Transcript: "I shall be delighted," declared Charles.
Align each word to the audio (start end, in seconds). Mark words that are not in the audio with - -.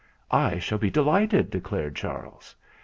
"I 0.31 0.57
shall 0.57 0.79
be 0.79 0.89
delighted," 0.89 1.51
declared 1.51 1.95
Charles. 1.95 2.55